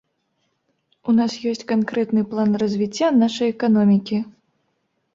[1.13, 4.17] У нас ёсць канкрэтны план развіцця нашай эканомікі.